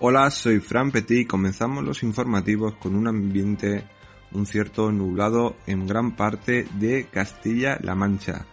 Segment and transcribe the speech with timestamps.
[0.00, 3.84] Hola, soy Fran Petit y comenzamos los informativos con un ambiente
[4.32, 8.44] un cierto nublado en gran parte de Castilla-La Mancha.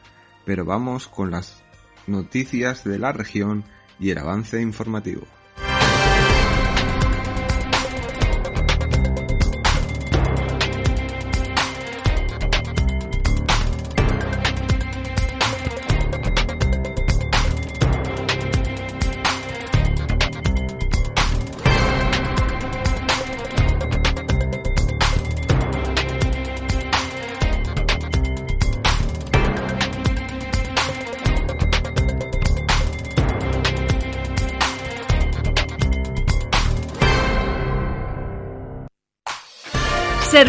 [0.45, 1.62] Pero vamos con las
[2.08, 3.66] noticias de la región
[3.99, 5.23] y el avance informativo.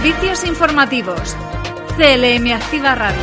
[0.02, 1.36] Servicios informativos.
[1.98, 3.20] CLM Activa Radio.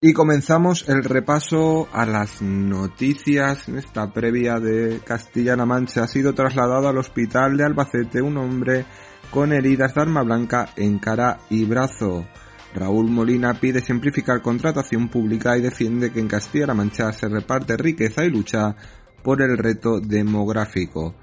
[0.00, 3.68] Y comenzamos el repaso a las noticias.
[3.68, 8.84] En esta previa de Castilla-La Mancha ha sido trasladado al hospital de Albacete un hombre
[9.30, 12.26] con heridas de arma blanca en cara y brazo.
[12.74, 18.24] Raúl Molina pide simplificar contratación pública y defiende que en Castilla-La Mancha se reparte riqueza
[18.24, 18.74] y lucha
[19.22, 21.14] por el reto demográfico.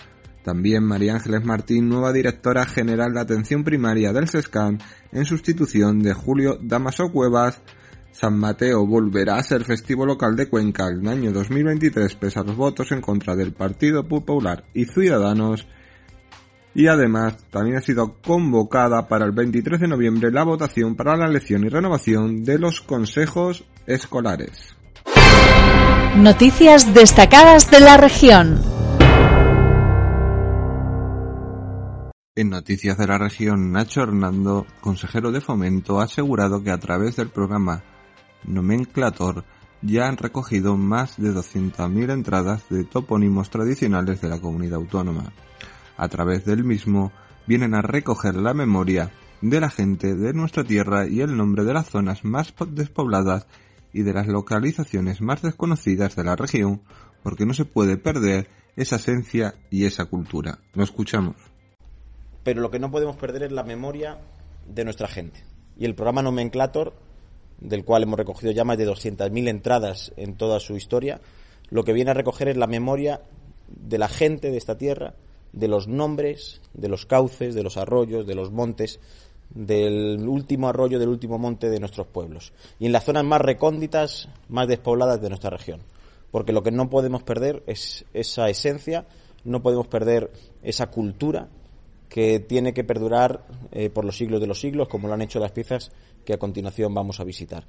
[0.47, 4.79] También María Ángeles Martín, nueva directora general de atención primaria del SESCAN,
[5.11, 7.59] en sustitución de Julio Damaso Cuevas.
[8.13, 12.55] San Mateo volverá a ser festivo local de Cuenca el año 2023 pese a los
[12.55, 15.67] votos en contra del Partido Popular y Ciudadanos.
[16.73, 21.25] Y además también ha sido convocada para el 23 de noviembre la votación para la
[21.25, 24.73] elección y renovación de los consejos escolares.
[26.15, 28.76] Noticias destacadas de la región.
[32.37, 37.15] En noticias de la región, Nacho Hernando, consejero de fomento, ha asegurado que a través
[37.15, 37.81] del programa
[38.43, 39.43] Nomenclator
[39.81, 45.33] ya han recogido más de 200.000 entradas de topónimos tradicionales de la comunidad autónoma.
[45.97, 47.11] A través del mismo
[47.47, 49.09] vienen a recoger la memoria
[49.41, 53.47] de la gente de nuestra tierra y el nombre de las zonas más despobladas
[53.93, 56.83] y de las localizaciones más desconocidas de la región,
[57.23, 60.59] porque no se puede perder esa esencia y esa cultura.
[60.75, 61.46] Lo escuchamos
[62.47, 64.19] pero lo que no podemos perder es la memoria
[64.73, 65.43] de nuestra gente.
[65.77, 66.93] Y el programa Nomenclator,
[67.59, 71.19] del cual hemos recogido ya más de 200.000 entradas en toda su historia,
[71.69, 73.19] lo que viene a recoger es la memoria
[73.67, 75.13] de la gente de esta tierra,
[75.51, 79.01] de los nombres, de los cauces, de los arroyos, de los montes,
[79.49, 82.53] del último arroyo, del último monte de nuestros pueblos.
[82.79, 85.81] Y en las zonas más recónditas, más despobladas de nuestra región.
[86.31, 89.05] Porque lo que no podemos perder es esa esencia,
[89.43, 90.31] no podemos perder
[90.63, 91.49] esa cultura
[92.09, 95.39] que tiene que perdurar eh, por los siglos de los siglos, como lo han hecho
[95.39, 95.91] las piezas
[96.25, 97.65] que a continuación vamos a visitar.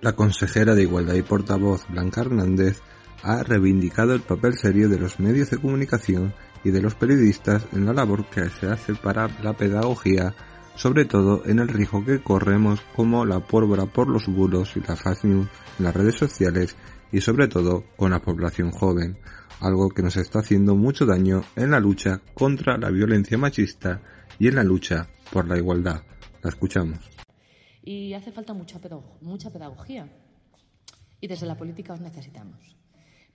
[0.00, 2.80] La consejera de Igualdad y portavoz Blanca Hernández
[3.22, 7.86] ha reivindicado el papel serio de los medios de comunicación y de los periodistas en
[7.86, 10.34] la labor que se hace para la pedagogía,
[10.74, 14.96] sobre todo en el riesgo que corremos como la pólvora por los bulos y la
[14.96, 15.48] fake news
[15.78, 16.76] en las redes sociales
[17.10, 19.16] y sobre todo con la población joven
[19.60, 24.00] algo que nos está haciendo mucho daño en la lucha contra la violencia machista
[24.38, 26.02] y en la lucha por la igualdad.
[26.42, 26.98] La escuchamos.
[27.82, 30.08] Y hace falta mucha, pedagogía.
[31.20, 32.76] Y desde la política os necesitamos.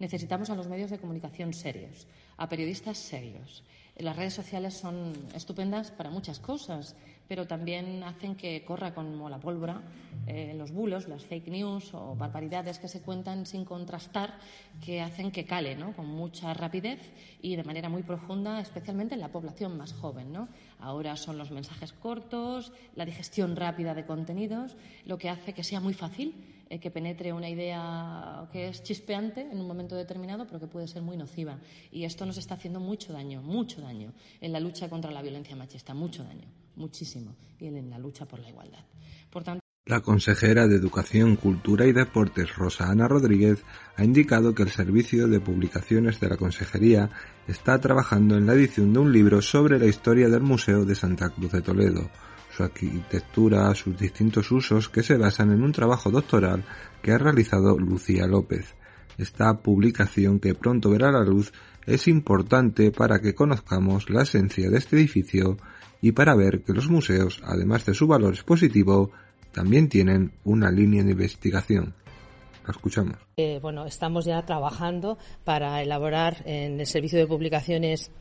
[0.01, 2.07] Necesitamos a los medios de comunicación serios,
[2.37, 3.61] a periodistas serios.
[3.97, 6.95] Las redes sociales son estupendas para muchas cosas
[7.31, 9.81] pero también hacen que corra como la pólvora
[10.27, 14.37] eh, los bulos, las fake news o barbaridades que se cuentan sin contrastar,
[14.83, 16.99] que hacen que cale con mucha rapidez
[17.41, 20.33] y de manera muy profunda, especialmente en la población más joven.
[20.33, 20.49] ¿no?
[20.81, 24.75] Ahora son los mensajes cortos, la digestión rápida de contenidos,
[25.05, 29.41] lo que hace que sea muy fácil eh, que penetre una idea que es chispeante
[29.41, 31.59] en un momento determinado, pero que puede ser muy nociva.
[31.91, 35.55] Y esto nos está haciendo mucho daño, mucho daño en la lucha contra la violencia
[35.55, 38.85] machista, mucho daño muchísimo y en la lucha por la igualdad.
[39.29, 43.63] Por tanto, la consejera de Educación, Cultura y Deportes, Rosa Ana Rodríguez,
[43.97, 47.09] ha indicado que el Servicio de Publicaciones de la Consejería
[47.47, 51.29] está trabajando en la edición de un libro sobre la historia del Museo de Santa
[51.29, 52.09] Cruz de Toledo.
[52.63, 56.63] Arquitectura, sus distintos usos que se basan en un trabajo doctoral
[57.01, 58.75] que ha realizado Lucía López.
[59.17, 61.51] Esta publicación que pronto verá la luz
[61.85, 65.57] es importante para que conozcamos la esencia de este edificio
[66.01, 69.11] y para ver que los museos, además de su valor expositivo,
[69.51, 71.93] también tienen una línea de investigación.
[72.65, 73.17] La escuchamos.
[73.37, 78.11] Eh, bueno, estamos ya trabajando para elaborar en el servicio de publicaciones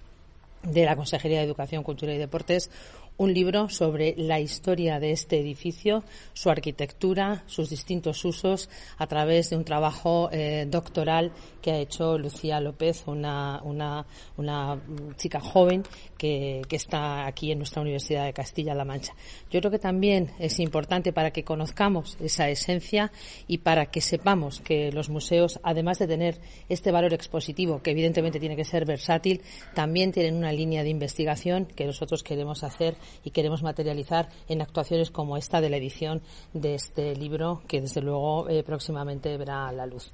[0.63, 2.71] de la Consejería de Educación, Cultura y Deportes
[3.20, 9.50] un libro sobre la historia de este edificio, su arquitectura, sus distintos usos, a través
[9.50, 11.31] de un trabajo eh, doctoral
[11.61, 14.06] que ha hecho Lucía López, una, una,
[14.38, 14.81] una
[15.19, 15.82] chica joven
[16.17, 19.12] que, que, está aquí en nuestra Universidad de Castilla-La Mancha.
[19.50, 23.12] Yo creo que también es importante para que conozcamos esa esencia
[23.46, 26.38] y para que sepamos que los museos, además de tener
[26.70, 29.43] este valor expositivo, que evidentemente tiene que ser versátil,
[29.75, 35.11] también tienen una línea de investigación que nosotros queremos hacer y queremos materializar en actuaciones
[35.11, 36.23] como esta de la edición
[36.53, 40.12] de este libro que desde luego eh, próximamente verá la luz.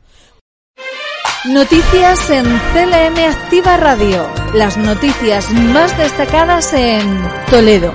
[1.44, 4.26] Noticias en CLM Activa Radio.
[4.54, 7.92] Las noticias más destacadas en Toledo.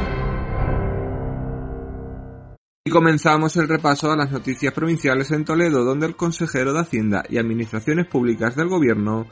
[2.86, 7.24] Y comenzamos el repaso a las noticias provinciales en Toledo, donde el consejero de Hacienda
[7.30, 9.27] y Administraciones Públicas del Gobierno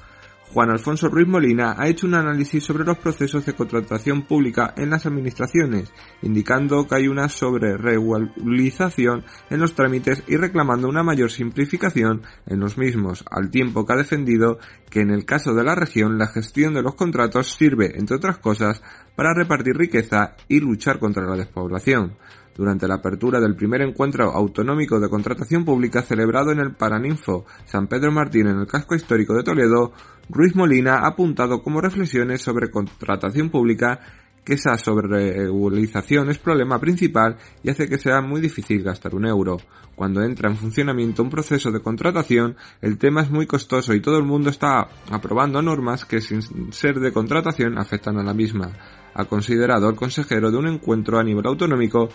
[0.52, 4.90] Juan Alfonso Ruiz Molina ha hecho un análisis sobre los procesos de contratación pública en
[4.90, 5.94] las administraciones,
[6.24, 12.80] indicando que hay una sobreregulización en los trámites y reclamando una mayor simplificación en los
[12.80, 14.58] mismos, al tiempo que ha defendido
[14.90, 18.40] que en el caso de la región la gestión de los contratos sirve, entre otras
[18.40, 18.82] cosas,
[19.16, 22.16] para repartir riqueza y luchar contra la despoblación
[22.60, 27.88] durante la apertura del primer encuentro autonómico de contratación pública celebrado en el Paraninfo San
[27.88, 29.94] Pedro Martín en el casco histórico de Toledo,
[30.28, 34.02] Ruiz Molina ha apuntado como reflexiones sobre contratación pública
[34.44, 39.58] que esa sobreregulización es problema principal y hace que sea muy difícil gastar un euro.
[39.96, 44.18] Cuando entra en funcionamiento un proceso de contratación, el tema es muy costoso y todo
[44.18, 48.72] el mundo está aprobando normas que sin ser de contratación afectan a la misma.
[49.14, 52.10] Ha considerado el consejero de un encuentro a nivel autonómico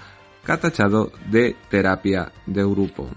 [0.44, 3.08] catachado de terapia de grupo.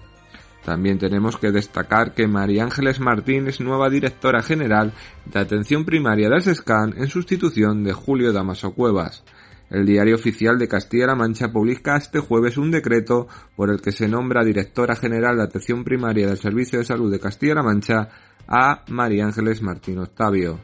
[0.64, 4.92] También tenemos que destacar que María Ángeles Martín es nueva directora general
[5.24, 9.24] de atención primaria del SESCAN en sustitución de Julio Damaso Cuevas.
[9.70, 14.08] El diario oficial de Castilla-La Mancha publica este jueves un decreto por el que se
[14.08, 18.08] nombra directora general de atención primaria del Servicio de Salud de Castilla-La Mancha
[18.46, 20.58] a María Ángeles Martín Octavio.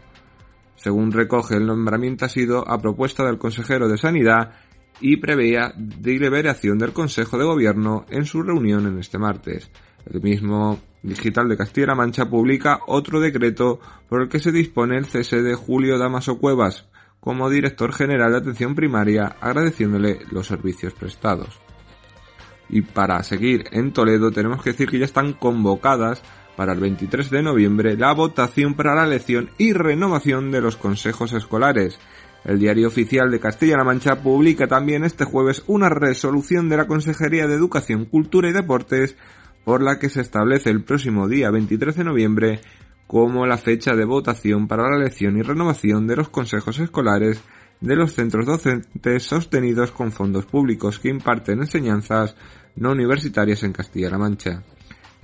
[0.76, 4.52] Según recoge, el nombramiento ha sido a propuesta del consejero de Sanidad
[5.00, 9.70] y preveía deliberación del Consejo de Gobierno en su reunión en este martes.
[10.10, 15.04] El mismo Digital de Castilla-La Mancha publica otro decreto por el que se dispone el
[15.04, 16.86] cese de Julio Damaso Cuevas
[17.20, 21.58] como director general de atención primaria, agradeciéndole los servicios prestados.
[22.68, 26.22] Y para seguir en Toledo tenemos que decir que ya están convocadas
[26.56, 31.32] para el 23 de noviembre la votación para la elección y renovación de los consejos
[31.32, 31.98] escolares.
[32.44, 37.46] El diario oficial de Castilla-La Mancha publica también este jueves una resolución de la Consejería
[37.46, 39.16] de Educación, Cultura y Deportes
[39.64, 42.60] por la que se establece el próximo día 23 de noviembre
[43.06, 47.42] como la fecha de votación para la elección y renovación de los consejos escolares
[47.80, 52.36] de los centros docentes sostenidos con fondos públicos que imparten enseñanzas
[52.76, 54.62] no universitarias en Castilla-La Mancha.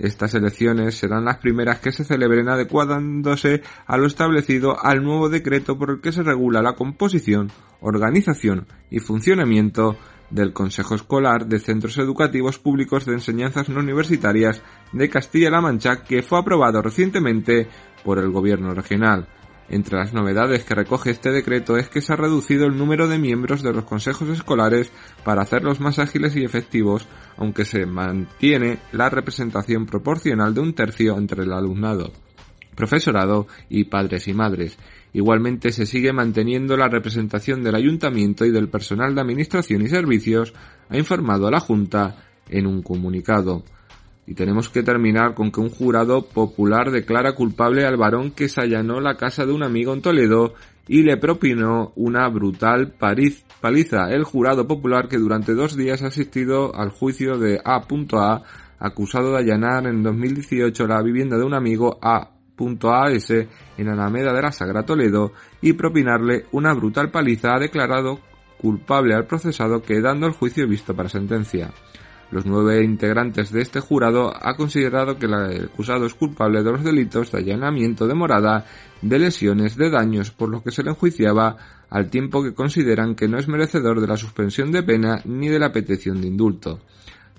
[0.01, 5.77] Estas elecciones serán las primeras que se celebren adecuándose a lo establecido al nuevo decreto
[5.77, 9.95] por el que se regula la composición, organización y funcionamiento
[10.31, 16.23] del Consejo Escolar de Centros Educativos Públicos de Enseñanzas No Universitarias de Castilla-La Mancha que
[16.23, 17.67] fue aprobado recientemente
[18.03, 19.27] por el Gobierno regional.
[19.71, 23.17] Entre las novedades que recoge este decreto es que se ha reducido el número de
[23.17, 24.91] miembros de los consejos escolares
[25.23, 31.17] para hacerlos más ágiles y efectivos, aunque se mantiene la representación proporcional de un tercio
[31.17, 32.11] entre el alumnado,
[32.75, 34.77] profesorado y padres y madres.
[35.13, 40.53] Igualmente se sigue manteniendo la representación del ayuntamiento y del personal de administración y servicios,
[40.89, 42.17] ha informado la Junta
[42.49, 43.63] en un comunicado.
[44.27, 48.61] Y tenemos que terminar con que un jurado popular declara culpable al varón que se
[48.61, 50.53] allanó la casa de un amigo en Toledo
[50.87, 54.09] y le propinó una brutal paliza.
[54.11, 58.43] El jurado popular que durante dos días ha asistido al juicio de A.A.
[58.79, 63.47] acusado de allanar en 2018 la vivienda de un amigo A.A.S.
[63.77, 68.19] en Alameda de la Sagra Toledo y propinarle una brutal paliza ha declarado
[68.59, 71.71] culpable al procesado quedando el juicio visto para sentencia.
[72.31, 76.81] Los nueve integrantes de este jurado ha considerado que el acusado es culpable de los
[76.81, 78.65] delitos de allanamiento de morada,
[79.01, 81.57] de lesiones, de daños, por lo que se le enjuiciaba
[81.89, 85.59] al tiempo que consideran que no es merecedor de la suspensión de pena ni de
[85.59, 86.79] la petición de indulto.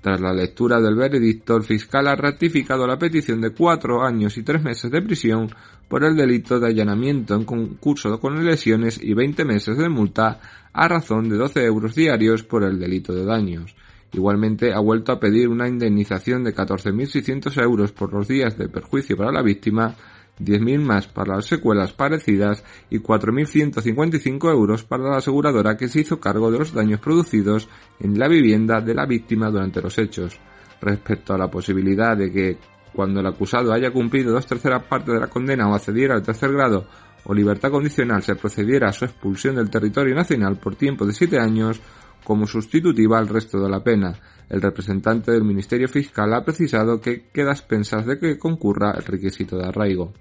[0.02, 4.42] Tras la lectura del veredicto, el fiscal ha ratificado la petición de cuatro años y
[4.42, 5.48] tres meses de prisión
[5.88, 10.38] por el delito de allanamiento en concurso con lesiones y 20 meses de multa
[10.72, 13.74] a razón de 12 euros diarios por el delito de daños.
[14.12, 19.16] Igualmente ha vuelto a pedir una indemnización de 14.600 euros por los días de perjuicio
[19.16, 19.94] para la víctima,
[20.38, 26.20] 10.000 más para las secuelas parecidas y 4.155 euros para la aseguradora que se hizo
[26.20, 27.68] cargo de los daños producidos
[28.00, 30.38] en la vivienda de la víctima durante los hechos.
[30.80, 32.58] Respecto a la posibilidad de que
[32.92, 36.52] cuando el acusado haya cumplido dos terceras partes de la condena o accediera al tercer
[36.52, 36.86] grado
[37.24, 41.38] o libertad condicional se procediera a su expulsión del territorio nacional por tiempo de siete
[41.38, 41.80] años
[42.24, 44.14] como sustitutiva al resto de la pena.
[44.48, 49.56] El representante del Ministerio Fiscal ha precisado que queda expensas de que concurra el requisito
[49.56, 50.12] de arraigo.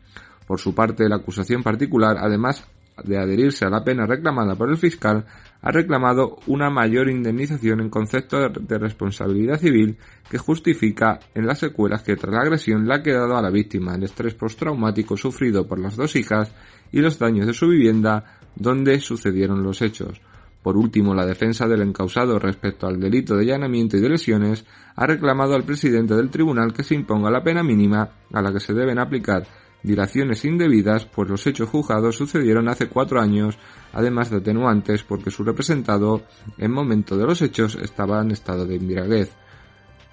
[0.48, 2.66] Por su parte, la acusación particular, además
[3.04, 5.26] de adherirse a la pena reclamada por el fiscal,
[5.62, 9.98] ha reclamado una mayor indemnización en concepto de responsabilidad civil
[10.30, 13.96] que justifica en las secuelas que tras la agresión le ha quedado a la víctima
[13.96, 16.54] el estrés postraumático sufrido por las dos hijas
[16.92, 20.22] y los daños de su vivienda donde sucedieron los hechos.
[20.62, 24.66] Por último, la defensa del encausado respecto al delito de allanamiento y de lesiones
[24.96, 28.60] ha reclamado al presidente del tribunal que se imponga la pena mínima a la que
[28.60, 29.48] se deben aplicar
[29.84, 33.58] dilaciones indebidas, pues los hechos juzgados sucedieron hace cuatro años,
[33.94, 36.22] además de atenuantes porque su representado
[36.60, 39.32] en momento de los hechos estaba en estado de embriaguez.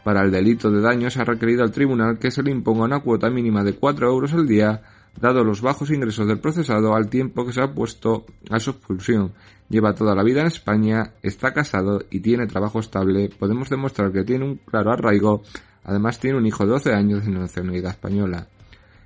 [0.02, 3.28] Para el delito de daños ha requerido al tribunal que se le imponga una cuota
[3.28, 4.80] mínima de cuatro euros al día
[5.20, 9.32] dado los bajos ingresos del procesado al tiempo que se ha puesto a su expulsión.
[9.68, 14.24] Lleva toda la vida en España, está casado y tiene trabajo estable, podemos demostrar que
[14.24, 15.42] tiene un claro arraigo,
[15.84, 18.46] además tiene un hijo de 12 años de nacionalidad española.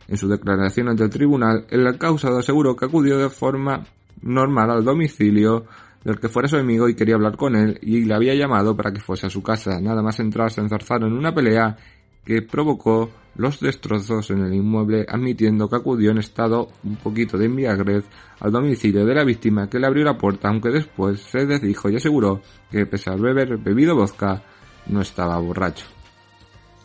[0.09, 3.85] En su declaración ante el tribunal, el acusado aseguró que acudió de forma
[4.21, 5.65] normal al domicilio
[6.05, 8.93] del que fuera su amigo y quería hablar con él y le había llamado para
[8.93, 9.81] que fuese a su casa.
[9.81, 11.77] Nada más entrar se enzarzaron en una pelea
[12.25, 17.47] que provocó los destrozos en el inmueble, admitiendo que acudió en estado un poquito de
[17.47, 18.05] embriaguez
[18.41, 21.97] al domicilio de la víctima que le abrió la puerta, aunque después se desdijo y
[21.97, 24.43] aseguró que pese a haber bebido vodka,
[24.87, 25.87] no estaba borracho.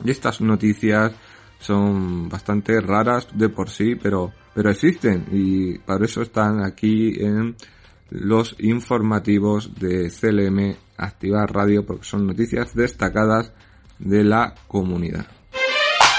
[0.04, 1.14] Y estas noticias
[1.60, 7.56] son bastante raras de por sí, pero, pero existen y para eso están aquí en
[8.10, 13.52] los informativos de CLM Activar Radio porque son noticias destacadas
[14.00, 15.28] de la comunidad.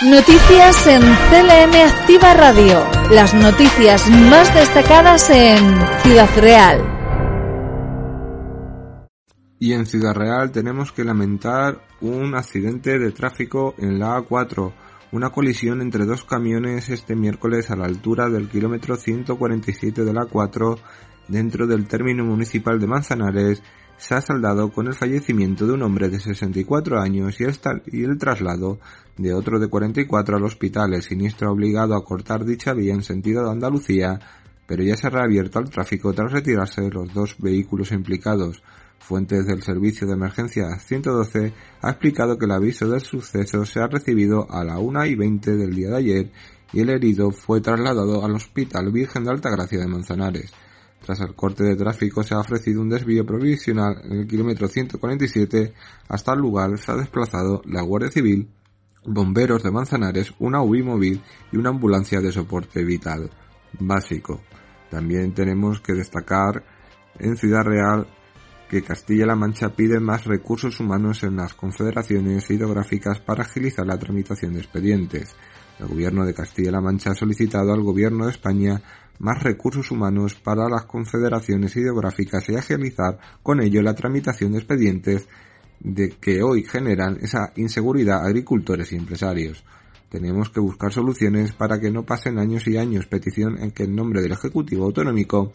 [0.04, 2.84] Noticias en CLM Activa Radio.
[3.10, 5.58] Las noticias más destacadas en
[6.02, 6.98] Ciudad Real.
[9.58, 14.72] Y en Ciudad Real tenemos que lamentar un accidente de tráfico en la A4,
[15.10, 20.22] una colisión entre dos camiones este miércoles a la altura del kilómetro 147 de la
[20.22, 20.78] A4
[21.26, 23.62] dentro del término municipal de Manzanares
[23.98, 28.04] se ha saldado con el fallecimiento de un hombre de 64 años y el, y
[28.04, 28.78] el traslado
[29.16, 30.94] de otro de 44 al hospital.
[30.94, 34.20] El siniestro obligado a cortar dicha vía en sentido de Andalucía,
[34.66, 38.62] pero ya se ha reabierto al tráfico tras retirarse los dos vehículos implicados.
[39.00, 41.52] Fuentes del Servicio de Emergencia 112
[41.82, 45.56] ha explicado que el aviso del suceso se ha recibido a la 1 y 20
[45.56, 46.30] del día de ayer
[46.72, 50.52] y el herido fue trasladado al Hospital Virgen de Altagracia de Manzanares.
[51.08, 55.72] Tras el corte de tráfico se ha ofrecido un desvío provisional en el kilómetro 147.
[56.06, 58.46] Hasta el lugar se ha desplazado la Guardia Civil,
[59.06, 63.30] bomberos de Manzanares, una UBI móvil y una ambulancia de soporte vital
[63.80, 64.42] básico.
[64.90, 66.62] También tenemos que destacar
[67.18, 68.06] en Ciudad Real
[68.68, 74.52] que Castilla-La Mancha pide más recursos humanos en las confederaciones hidrográficas para agilizar la tramitación
[74.52, 75.34] de expedientes.
[75.78, 78.82] El gobierno de Castilla-La Mancha ha solicitado al gobierno de España
[79.18, 85.28] más recursos humanos para las confederaciones hidrográficas y agilizar con ello la tramitación de expedientes
[85.80, 89.64] de que hoy generan esa inseguridad a agricultores y empresarios.
[90.08, 93.94] Tenemos que buscar soluciones para que no pasen años y años petición en que en
[93.94, 95.52] nombre del Ejecutivo Autonómico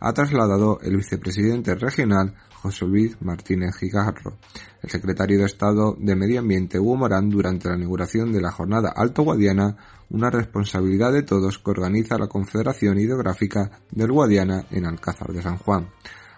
[0.00, 4.38] ha trasladado el vicepresidente regional José Luis Martínez Gigarro.
[4.82, 8.92] El secretario de Estado de Medio Ambiente Hugo Morán durante la inauguración de la jornada
[8.94, 9.76] Alto Guadiana,
[10.10, 15.58] una responsabilidad de todos que organiza la Confederación Hidrográfica del Guadiana en Alcázar de San
[15.58, 15.88] Juan.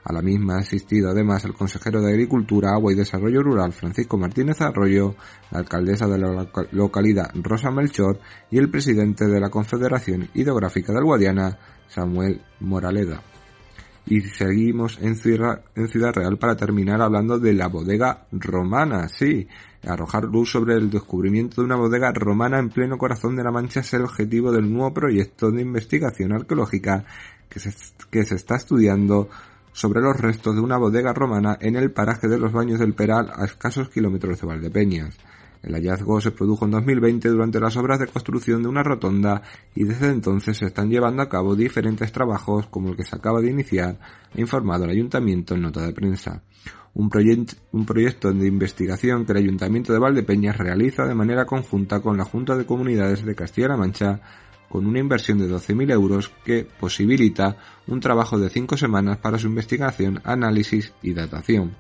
[0.05, 4.19] A la misma ha asistido además el consejero de Agricultura, Agua y Desarrollo Rural Francisco
[4.19, 5.15] Martínez Arroyo,
[5.53, 8.19] la alcaldesa de la localidad Rosa Melchor
[8.51, 13.23] y el presidente de la Confederación Hidrográfica del Guadiana, Samuel Moraleda.
[14.07, 19.47] Y seguimos en Ciudad, en Ciudad Real para terminar hablando de la bodega romana, sí.
[19.87, 23.81] Arrojar luz sobre el descubrimiento de una bodega romana en pleno corazón de la Mancha
[23.81, 27.05] es el objetivo del nuevo proyecto de investigación arqueológica
[27.49, 27.73] que se,
[28.11, 29.29] que se está estudiando
[29.73, 33.31] sobre los restos de una bodega romana en el paraje de los Baños del Peral
[33.35, 35.19] a escasos kilómetros de Valdepeñas.
[35.63, 39.43] El hallazgo se produjo en 2020 durante las obras de construcción de una rotonda
[39.75, 43.41] y desde entonces se están llevando a cabo diferentes trabajos como el que se acaba
[43.41, 43.99] de iniciar,
[44.35, 46.43] ha informado el ayuntamiento en nota de prensa.
[46.95, 52.25] Un, proyecto de investigación que el ayuntamiento de Valdepeñas realiza de manera conjunta con la
[52.25, 54.21] Junta de Comunidades de Castilla-La Mancha
[54.69, 59.47] con una inversión de 12.000 euros que posibilita un trabajo de cinco semanas para su
[59.47, 61.77] investigación, análisis y datación.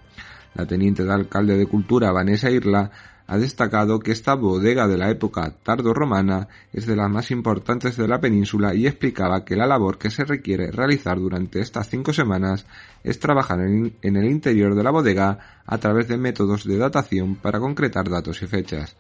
[0.55, 2.91] La teniente de alcalde de Cultura, Vanessa Irla,
[3.27, 8.09] ha destacado que esta bodega de la época tardo-romana es de las más importantes de
[8.09, 12.67] la península y explicaba que la labor que se requiere realizar durante estas cinco semanas
[13.05, 17.61] es trabajar en, el interior de la bodega a través de métodos de datación para
[17.61, 18.97] concretar datos y fechas.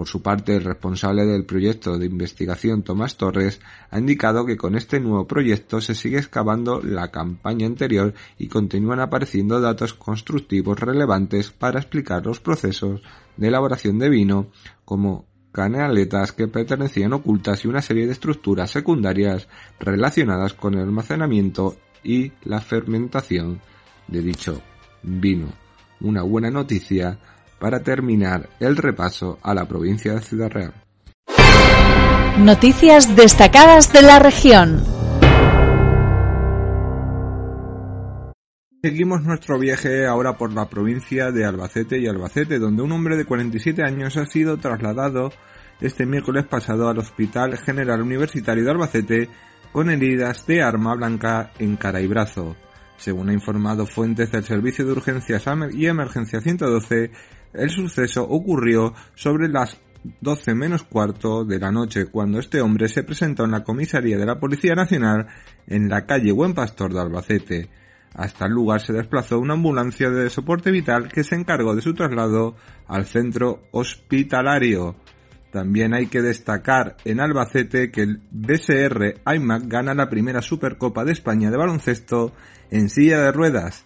[0.00, 4.74] Por su parte, el responsable del proyecto de investigación, Tomás Torres, ha indicado que con
[4.74, 11.50] este nuevo proyecto se sigue excavando la campaña anterior y continúan apareciendo datos constructivos relevantes
[11.50, 13.02] para explicar los procesos
[13.36, 14.46] de elaboración de vino,
[14.86, 21.76] como canaletas que pertenecían ocultas y una serie de estructuras secundarias relacionadas con el almacenamiento
[22.02, 23.60] y la fermentación
[24.08, 24.62] de dicho
[25.02, 25.48] vino.
[26.00, 27.18] Una buena noticia
[27.60, 30.74] para terminar el repaso a la provincia de Ciudad Real.
[32.38, 34.82] Noticias destacadas de la región.
[38.82, 43.26] Seguimos nuestro viaje ahora por la provincia de Albacete y Albacete, donde un hombre de
[43.26, 45.32] 47 años ha sido trasladado
[45.82, 49.28] este miércoles pasado al Hospital General Universitario de Albacete
[49.72, 52.56] con heridas de arma blanca en cara y brazo.
[52.96, 57.10] Según ha informado fuentes del Servicio de Urgencias y Emergencia 112,
[57.52, 59.76] el suceso ocurrió sobre las
[60.20, 64.26] 12 menos cuarto de la noche cuando este hombre se presentó en la comisaría de
[64.26, 65.26] la Policía Nacional
[65.66, 67.70] en la calle Buen Pastor de Albacete.
[68.14, 71.94] Hasta el lugar se desplazó una ambulancia de soporte vital que se encargó de su
[71.94, 72.56] traslado
[72.88, 74.96] al centro hospitalario.
[75.52, 81.12] También hay que destacar en Albacete que el BSR IMAC gana la primera Supercopa de
[81.12, 82.32] España de baloncesto
[82.70, 83.84] en silla de ruedas.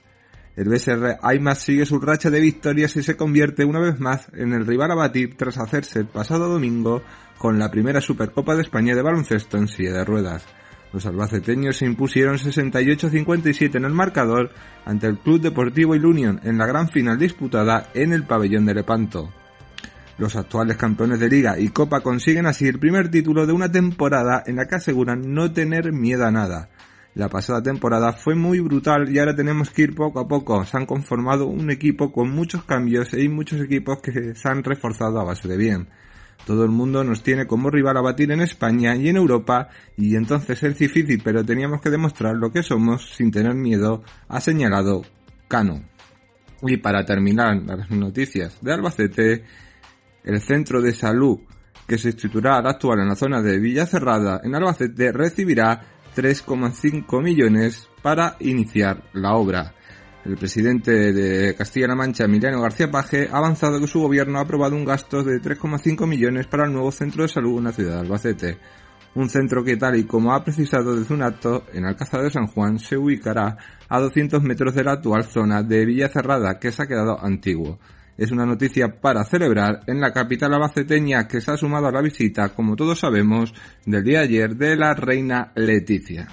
[0.57, 4.53] El BSR Aymas sigue su racha de victorias y se convierte una vez más en
[4.53, 7.03] el rival a batir tras hacerse el pasado domingo
[7.39, 10.45] con la primera Supercopa de España de baloncesto en silla de ruedas.
[10.93, 14.53] Los albaceteños se impusieron 68-57 en el marcador
[14.85, 19.33] ante el Club Deportivo Ilunion en la gran final disputada en el pabellón de Lepanto.
[20.19, 24.45] Los actuales campeones de liga y copa consiguen así el primer título de una temporada
[24.47, 26.69] en la que aseguran no tener miedo a nada.
[27.15, 30.65] La pasada temporada fue muy brutal y ahora tenemos que ir poco a poco.
[30.65, 34.65] Se han conformado un equipo con muchos cambios y hay muchos equipos que se han
[34.65, 35.87] reforzado a base de bien.
[36.45, 40.17] Todo el mundo nos tiene como rival a batir en España y en Europa y
[40.17, 45.03] entonces es difícil pero teníamos que demostrar lo que somos sin tener miedo, ha señalado
[45.47, 45.83] Cano.
[46.63, 49.45] Y para terminar las noticias de Albacete,
[50.25, 51.39] el centro de salud
[51.87, 57.89] que se estructurará actual en la zona de Villa Cerrada en Albacete recibirá 3,5 millones
[58.03, 59.75] para iniciar la obra.
[60.25, 64.75] El presidente de Castilla-La Mancha, Emiliano García Paje, ha avanzado que su gobierno ha aprobado
[64.75, 68.01] un gasto de 3,5 millones para el nuevo centro de salud en la ciudad de
[68.01, 68.59] Albacete.
[69.15, 72.47] Un centro que, tal y como ha precisado desde un acto en Alcázar de San
[72.47, 76.83] Juan, se ubicará a 200 metros de la actual zona de Villa Cerrada, que se
[76.83, 77.79] ha quedado antiguo
[78.17, 82.01] es una noticia para celebrar en la capital abaceteña que se ha sumado a la
[82.01, 86.29] visita, como todos sabemos, del día de ayer de la reina Leticia.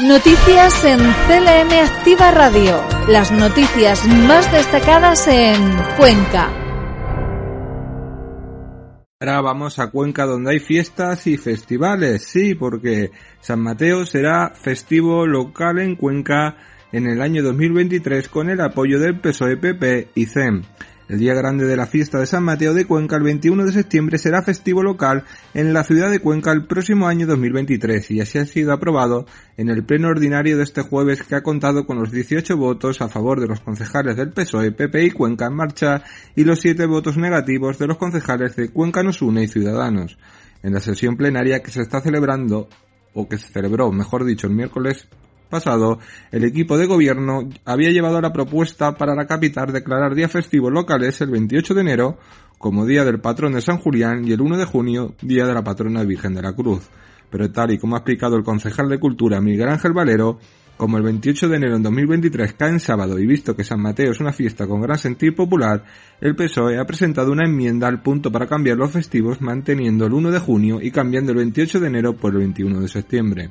[0.00, 2.82] Noticias en CLM Activa Radio.
[3.08, 5.60] Las noticias más destacadas en
[5.98, 6.50] Cuenca.
[9.20, 15.26] Ahora vamos a Cuenca donde hay fiestas y festivales, sí, porque San Mateo será festivo
[15.26, 16.56] local en Cuenca
[16.92, 20.62] en el año 2023 con el apoyo del PSOE, PP y CEM.
[21.08, 24.18] El día grande de la fiesta de San Mateo de Cuenca, el 21 de septiembre,
[24.18, 28.46] será festivo local en la ciudad de Cuenca el próximo año 2023 y así ha
[28.46, 29.26] sido aprobado
[29.56, 33.08] en el pleno ordinario de este jueves que ha contado con los 18 votos a
[33.08, 36.02] favor de los concejales del PSOE, PP y Cuenca en marcha
[36.36, 40.18] y los 7 votos negativos de los concejales de Cuenca Nos Une y Ciudadanos.
[40.62, 42.68] En la sesión plenaria que se está celebrando,
[43.14, 45.08] o que se celebró, mejor dicho, el miércoles
[45.52, 45.98] pasado,
[46.32, 51.20] el equipo de gobierno había llevado la propuesta para la capital declarar días festivos locales
[51.20, 52.18] el 28 de enero
[52.58, 55.62] como Día del Patrón de San Julián y el 1 de junio Día de la
[55.62, 56.88] Patrona Virgen de la Cruz.
[57.30, 60.38] Pero tal y como ha explicado el concejal de Cultura Miguel Ángel Valero,
[60.78, 64.10] como el 28 de enero en 2023 cae en sábado y visto que San Mateo
[64.10, 65.84] es una fiesta con gran sentir popular,
[66.20, 70.30] el PSOE ha presentado una enmienda al punto para cambiar los festivos manteniendo el 1
[70.30, 73.50] de junio y cambiando el 28 de enero por el 21 de septiembre.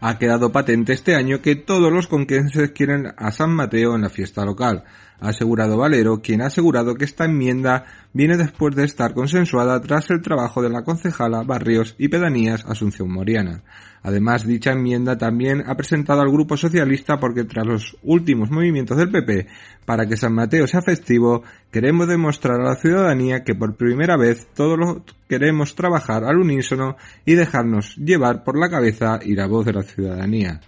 [0.00, 4.10] Ha quedado patente este año que todos los conquenses quieren a San Mateo en la
[4.10, 4.84] fiesta local,
[5.20, 10.10] ha asegurado Valero, quien ha asegurado que esta enmienda viene después de estar consensuada tras
[10.10, 13.62] el trabajo de la concejala Barrios y Pedanías Asunción Moriana.
[14.02, 19.10] Además, dicha enmienda también ha presentado al Grupo Socialista porque tras los últimos movimientos del
[19.10, 19.46] PP
[19.86, 24.46] para que San Mateo sea festivo, queremos demostrar a la ciudadanía que por primera vez
[24.54, 29.72] todos queremos trabajar al unísono y dejarnos llevar por la cabeza y la voz de
[29.72, 30.60] la ciudadanía.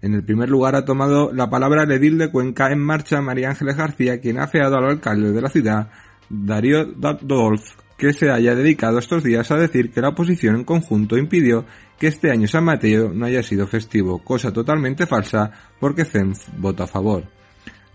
[0.00, 3.50] En el primer lugar ha tomado la palabra el edil de Cuenca en marcha María
[3.50, 5.90] Ángeles García, quien ha afeado al alcalde de la ciudad,
[6.28, 11.18] Darío Dolf, que se haya dedicado estos días a decir que la oposición en conjunto
[11.18, 11.64] impidió
[11.98, 16.84] que este año San Mateo no haya sido festivo, cosa totalmente falsa porque CENF vota
[16.84, 17.24] a favor.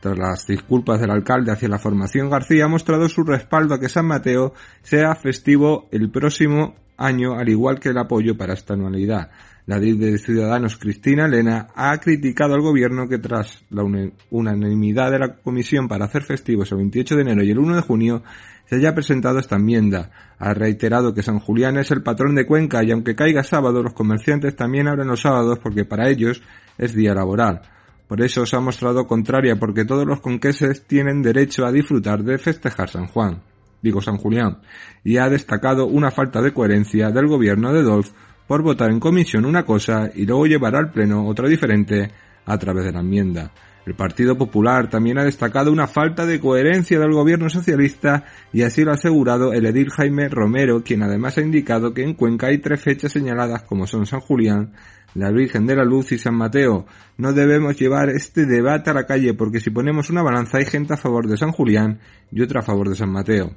[0.01, 3.87] Tras las disculpas del alcalde hacia la formación, García ha mostrado su respaldo a que
[3.87, 9.31] San Mateo sea festivo el próximo año, al igual que el apoyo para esta anualidad.
[9.65, 13.85] La de Ciudadanos Cristina Elena ha criticado al gobierno que tras la
[14.29, 17.81] unanimidad de la comisión para hacer festivos el 28 de enero y el 1 de
[17.81, 18.23] junio
[18.65, 20.11] se haya presentado esta enmienda.
[20.37, 23.93] Ha reiterado que San Julián es el patrón de Cuenca y aunque caiga sábado los
[23.93, 26.41] comerciantes también abren los sábados porque para ellos
[26.77, 27.61] es día laboral.
[28.09, 32.37] Por eso se ha mostrado contraria porque todos los conqueses tienen derecho a disfrutar de
[32.37, 33.41] festejar San Juan,
[33.81, 34.57] digo San Julián,
[35.05, 38.11] y ha destacado una falta de coherencia del gobierno de Dolph
[38.47, 42.11] por votar en comisión una cosa y luego llevar al Pleno otra diferente
[42.45, 43.51] a través de la enmienda.
[43.85, 48.83] El Partido Popular también ha destacado una falta de coherencia del gobierno socialista y así
[48.83, 52.59] lo ha asegurado el edil Jaime Romero, quien además ha indicado que en Cuenca hay
[52.59, 54.71] tres fechas señaladas como son San Julián,
[55.15, 56.85] la Virgen de la Luz y San Mateo.
[57.17, 60.93] No debemos llevar este debate a la calle porque si ponemos una balanza hay gente
[60.93, 61.99] a favor de San Julián
[62.31, 63.51] y otra a favor de San Mateo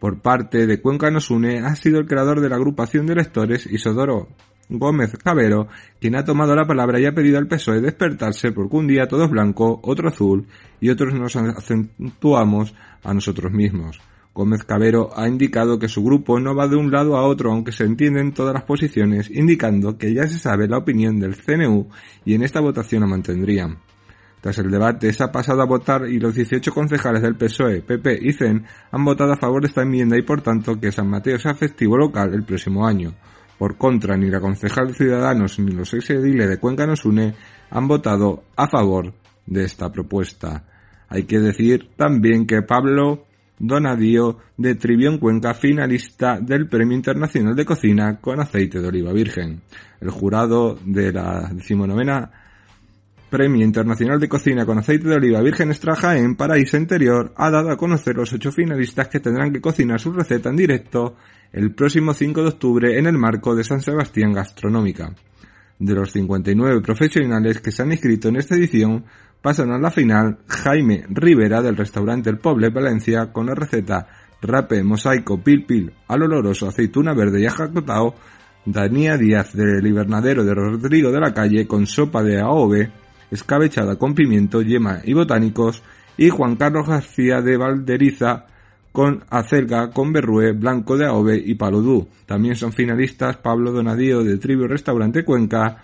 [0.00, 3.66] por parte de Cuenca Nos Une ha sido el creador de la agrupación de lectores
[3.66, 4.28] Isodoro
[4.70, 5.68] Gómez Cabero,
[6.00, 9.24] quien ha tomado la palabra y ha pedido al PSOE despertarse porque un día todo
[9.24, 10.46] es blanco, otro azul
[10.80, 14.00] y otros nos acentuamos a nosotros mismos.
[14.32, 17.72] Gómez Cabero ha indicado que su grupo no va de un lado a otro aunque
[17.72, 21.88] se entienden todas las posiciones, indicando que ya se sabe la opinión del CNU
[22.24, 23.78] y en esta votación la mantendrían.
[24.40, 28.20] Tras el debate se ha pasado a votar y los 18 concejales del PSOE, PP
[28.22, 31.38] y CEN han votado a favor de esta enmienda y por tanto que San Mateo
[31.38, 33.12] sea festivo local el próximo año.
[33.58, 37.34] Por contra, ni la concejal de Ciudadanos ni los ex ediles de Cuenca nos une
[37.70, 39.12] han votado a favor
[39.44, 40.64] de esta propuesta.
[41.08, 43.26] Hay que decir también que Pablo
[43.58, 49.60] Donadío de Trivión Cuenca, finalista del Premio Internacional de Cocina con aceite de oliva virgen.
[50.00, 52.39] El jurado de la decimonovena
[53.30, 57.70] Premio Internacional de Cocina con Aceite de Oliva Virgen Extra en Paraíso Interior ha dado
[57.70, 61.14] a conocer los ocho finalistas que tendrán que cocinar su receta en directo
[61.52, 65.14] el próximo 5 de octubre en el marco de San Sebastián Gastronómica.
[65.78, 69.04] De los 59 profesionales que se han inscrito en esta edición,
[69.40, 74.08] pasan a la final Jaime Rivera del restaurante El Poble Valencia con la receta
[74.42, 78.14] rape, mosaico, pil pil, al oloroso, aceituna verde y ajacotao,
[78.66, 82.90] Dania Díaz del Invernadero de Rodrigo de la Calle con sopa de aove,
[83.30, 85.82] escabechada con pimiento, yema y botánicos,
[86.16, 88.46] y Juan Carlos García de Valderiza
[88.92, 92.08] con acelga con berrue, blanco de aove y palodú.
[92.26, 95.78] También son finalistas Pablo Donadío de Trivio Restaurante Cuenca,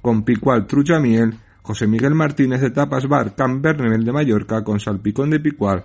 [0.00, 4.80] con picual trucha miel, José Miguel Martínez de Tapas Bar Camp Bernabel de Mallorca con
[4.80, 5.84] salpicón de picual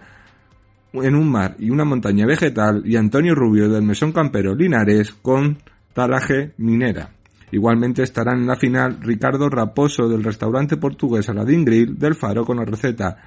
[0.94, 5.58] en un mar y una montaña vegetal y Antonio Rubio del Mesón Campero Linares con
[5.94, 7.17] talaje minera.
[7.52, 12.58] Igualmente estarán en la final Ricardo Raposo del restaurante portugués Aladdin Grill del Faro con
[12.58, 13.18] la receta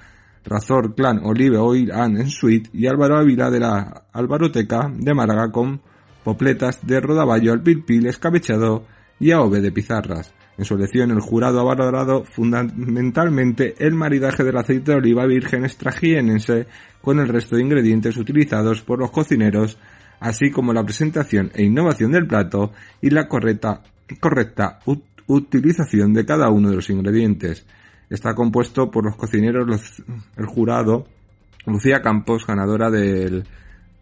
[0.45, 5.81] Razor Clan Olive Oil and Sweet y Álvaro Ávila de la Alvaroteca de Málaga con
[6.23, 8.85] popletas de rodaballo al pilpil escabechado
[9.19, 10.33] y aove de pizarras.
[10.57, 15.63] En su elección el jurado ha valorado fundamentalmente el maridaje del aceite de oliva virgen
[15.63, 16.67] extragienense
[17.01, 19.79] con el resto de ingredientes utilizados por los cocineros,
[20.19, 23.81] así como la presentación e innovación del plato y la correcta
[24.19, 24.79] correcta
[25.27, 27.65] utilización de cada uno de los ingredientes.
[28.09, 30.03] Está compuesto por los cocineros,
[30.37, 31.05] el jurado,
[31.65, 33.45] Lucía Campos, ganadora del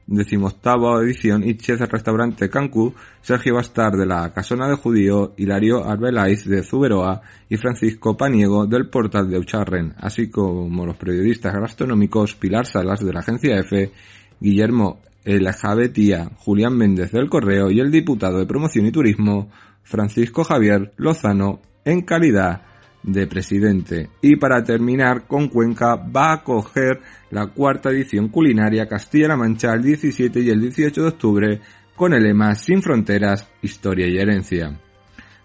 [0.09, 5.85] decimoctava edición, y chef del restaurante Cancún, Sergio Bastar de la Casona de Judío, Hilario
[5.85, 12.35] Arbelais de Zuberoa y Francisco Paniego del portal de Ucharren, así como los periodistas gastronómicos
[12.35, 13.91] Pilar Salas de la agencia EFE,
[14.39, 19.51] Guillermo El Javetía, Julián Méndez del Correo y el diputado de Promoción y Turismo
[19.83, 22.61] Francisco Javier Lozano en calidad
[23.03, 24.09] de presidente.
[24.21, 29.83] Y para terminar, con Cuenca va a acoger la cuarta edición culinaria Castilla-La Mancha el
[29.83, 31.61] 17 y el 18 de octubre
[31.95, 34.79] con el lema Sin fronteras, historia y herencia.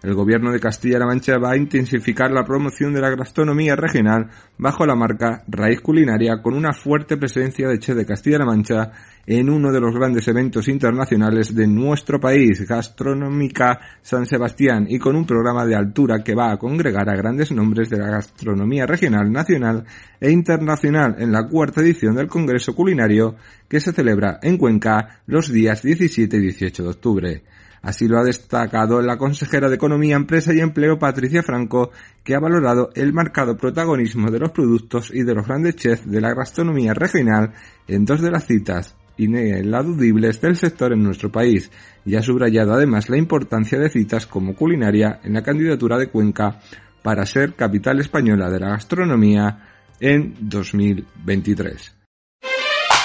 [0.05, 4.85] El gobierno de Castilla-La Mancha va a intensificar la promoción de la gastronomía regional bajo
[4.85, 8.91] la marca Raíz Culinaria con una fuerte presencia de Che de Castilla-La Mancha
[9.27, 15.15] en uno de los grandes eventos internacionales de nuestro país, Gastronómica San Sebastián, y con
[15.15, 19.31] un programa de altura que va a congregar a grandes nombres de la gastronomía regional,
[19.31, 19.85] nacional
[20.19, 23.35] e internacional en la cuarta edición del Congreso Culinario
[23.67, 27.43] que se celebra en Cuenca los días 17 y 18 de octubre.
[27.81, 31.91] Así lo ha destacado la consejera de Economía, Empresa y Empleo Patricia Franco,
[32.23, 36.19] que ha valorado el marcado protagonismo de los productos y de los grandes chefs de
[36.19, 37.53] la gastronomía regional
[37.87, 41.71] en dos de las citas ineludibles del sector en nuestro país
[42.05, 46.59] y ha subrayado además la importancia de citas como culinaria en la candidatura de Cuenca
[47.01, 51.95] para ser capital española de la gastronomía en 2023.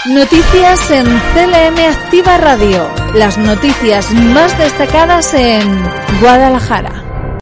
[0.08, 2.88] Noticias en CLM Activa Radio.
[3.14, 5.60] Las noticias más destacadas en
[6.22, 7.38] Guadalajara.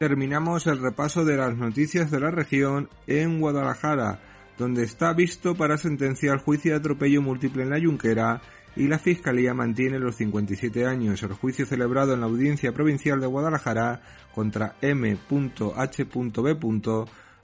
[0.00, 4.18] Terminamos el repaso de las noticias de la región en Guadalajara,
[4.58, 8.40] donde está visto para sentencia el juicio de atropello múltiple en la Yunquera
[8.76, 11.22] y la Fiscalía mantiene los 57 años.
[11.22, 14.02] El juicio celebrado en la Audiencia Provincial de Guadalajara
[14.34, 16.54] contra M.H.B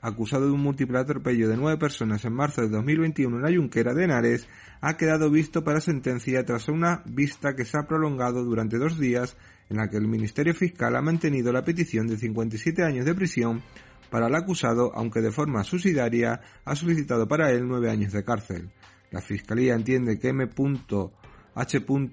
[0.03, 3.94] acusado de un múltiple atropello de nueve personas en marzo de 2021 en la Yunquera
[3.94, 4.49] de Henares,
[4.81, 9.37] ha quedado visto para sentencia tras una vista que se ha prolongado durante dos días
[9.68, 13.62] en la que el Ministerio Fiscal ha mantenido la petición de 57 años de prisión
[14.11, 18.70] para el acusado, aunque de forma subsidiaria ha solicitado para él nueve años de cárcel.
[19.11, 20.49] La Fiscalía entiende que M.
[21.53, 22.11] H.B.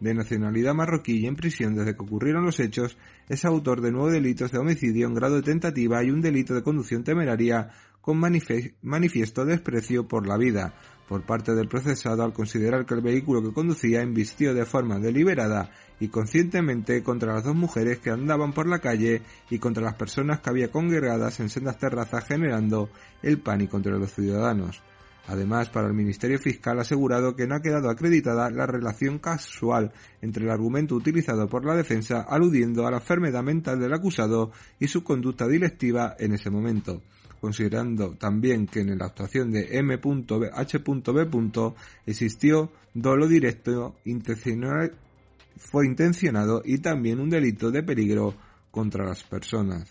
[0.00, 4.12] de nacionalidad marroquí y en prisión desde que ocurrieron los hechos, es autor de nueve
[4.12, 7.70] delitos de homicidio en grado de tentativa y un delito de conducción temeraria
[8.00, 10.74] con manifiesto desprecio por la vida
[11.10, 15.72] por parte del procesado al considerar que el vehículo que conducía invistió de forma deliberada
[15.98, 20.38] y conscientemente contra las dos mujeres que andaban por la calle y contra las personas
[20.38, 22.90] que había congregadas en sendas terrazas generando
[23.24, 24.84] el pánico entre los ciudadanos.
[25.26, 29.92] Además, para el Ministerio Fiscal ha asegurado que no ha quedado acreditada la relación casual
[30.22, 34.88] entre el argumento utilizado por la defensa aludiendo a la enfermedad mental del acusado y
[34.88, 37.02] su conducta dilectiva en ese momento
[37.40, 40.50] considerando también que en la actuación de M.H.B.
[42.06, 44.92] existió dolo directo intencional,
[45.56, 48.34] fue intencionado y también un delito de peligro
[48.70, 49.90] contra las personas.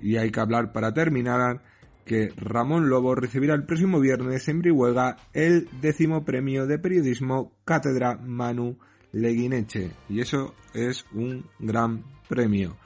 [0.00, 1.62] Y hay que hablar para terminar
[2.04, 8.16] que Ramón Lobo recibirá el próximo viernes en Brihuega el décimo premio de periodismo Cátedra
[8.16, 8.78] Manu
[9.12, 9.90] Leguineche.
[10.08, 12.76] Y eso es un gran premio.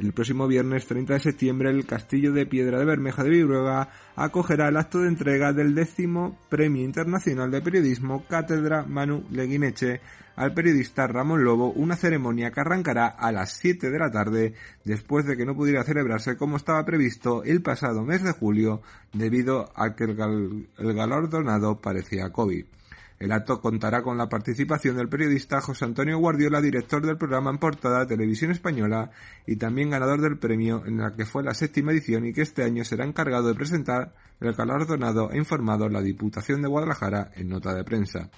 [0.00, 4.68] El próximo viernes 30 de septiembre el Castillo de Piedra de Bermeja de Brihuega acogerá
[4.68, 10.00] el acto de entrega del décimo Premio Internacional de Periodismo Cátedra Manu Leguineche
[10.34, 14.54] al periodista Ramón Lobo una ceremonia que arrancará a las 7 de la tarde
[14.84, 19.70] después de que no pudiera celebrarse como estaba previsto el pasado mes de julio debido
[19.76, 20.16] a que el,
[20.76, 22.64] galardonado parecía COVID.
[23.18, 27.58] El acto contará con la participación del periodista José Antonio Guardiola, director del programa en
[27.58, 29.12] portada Televisión Española
[29.46, 32.64] y también ganador del premio en la que fue la séptima edición y que este
[32.64, 37.72] año será encargado de presentar el galardonado e informado la Diputación de Guadalajara en nota
[37.72, 38.30] de prensa.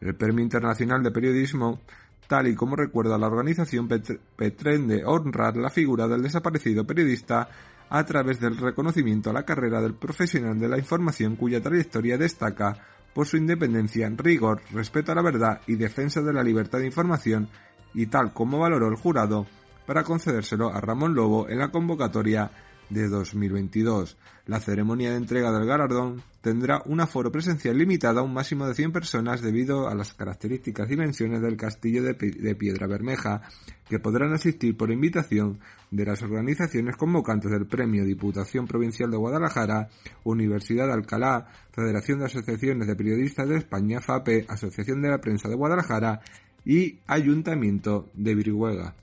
[0.00, 1.80] El Premio Internacional de Periodismo,
[2.26, 7.48] tal y como recuerda la organización, pretende honrar la figura del desaparecido periodista
[7.88, 12.78] a través del reconocimiento a la carrera del profesional de la información cuya trayectoria destaca
[13.16, 17.48] por su independencia, rigor, respeto a la verdad y defensa de la libertad de información,
[17.94, 19.46] y tal como valoró el jurado,
[19.86, 22.50] para concedérselo a Ramón Lobo en la convocatoria
[22.90, 24.16] de 2022.
[24.46, 28.74] La ceremonia de entrega del galardón tendrá un aforo presencial limitado a un máximo de
[28.74, 32.14] 100 personas debido a las características dimensiones del castillo de,
[32.54, 33.42] Piedra Bermeja,
[33.88, 35.58] que podrán asistir por invitación
[35.90, 39.88] de las organizaciones convocantes del Premio Diputación Provincial de Guadalajara,
[40.22, 45.48] Universidad de Alcalá, Federación de Asociaciones de Periodistas de España, FAPE, Asociación de la Prensa
[45.48, 46.20] de Guadalajara
[46.64, 48.94] y Ayuntamiento de Brihuega.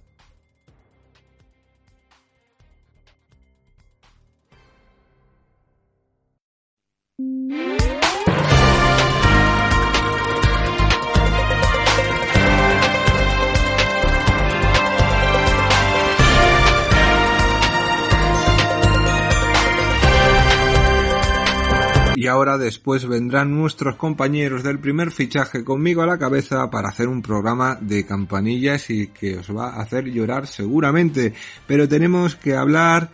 [22.63, 27.77] Después vendrán nuestros compañeros del primer fichaje conmigo a la cabeza para hacer un programa
[27.79, 31.33] de campanillas y que os va a hacer llorar seguramente.
[31.67, 33.11] Pero tenemos que hablar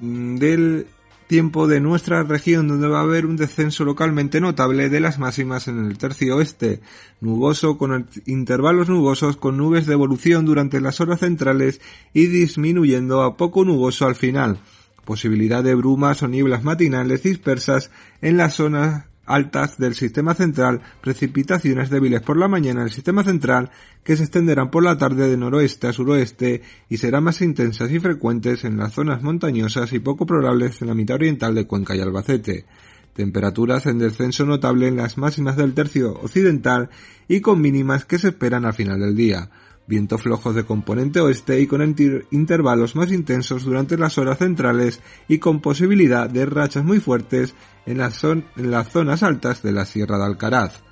[0.00, 0.86] mm, del
[1.26, 5.66] tiempo de nuestra región donde va a haber un descenso localmente notable de las máximas
[5.66, 6.82] en el tercio oeste,
[7.22, 11.80] nuboso con intervalos nubosos con nubes de evolución durante las horas centrales
[12.12, 14.58] y disminuyendo a poco nuboso al final
[15.04, 21.90] posibilidad de brumas o nieblas matinales dispersas en las zonas altas del sistema central, precipitaciones
[21.90, 23.70] débiles por la mañana en el sistema central
[24.04, 28.00] que se extenderán por la tarde de noroeste a suroeste y serán más intensas y
[28.00, 32.00] frecuentes en las zonas montañosas y poco probables en la mitad oriental de Cuenca y
[32.00, 32.64] Albacete.
[33.14, 36.88] Temperaturas en descenso notable en las máximas del tercio occidental
[37.28, 39.50] y con mínimas que se esperan al final del día
[39.92, 41.82] viento flojos de componente oeste y con
[42.30, 48.00] intervalos más intensos durante las horas centrales y con posibilidad de rachas muy fuertes en
[48.00, 50.82] en las zonas altas de la Sierra de Alcaraz.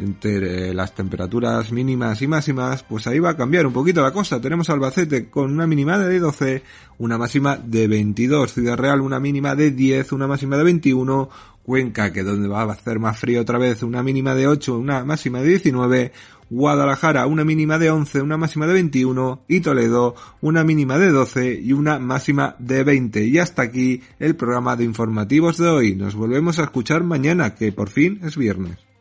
[0.00, 4.40] Entre las temperaturas mínimas y máximas, pues ahí va a cambiar un poquito la cosa.
[4.40, 6.62] Tenemos Albacete con una mínima de 12,
[6.98, 11.28] una máxima de 22, Ciudad Real una mínima de 10, una máxima de 21,
[11.64, 15.04] Cuenca, que donde va a hacer más frío otra vez, una mínima de 8, una
[15.04, 16.12] máxima de 19,
[16.50, 21.60] Guadalajara una mínima de 11, una máxima de 21 y Toledo una mínima de 12
[21.62, 23.24] y una máxima de 20.
[23.24, 25.94] Y hasta aquí el programa de informativos de hoy.
[25.94, 28.91] Nos volvemos a escuchar mañana, que por fin es viernes.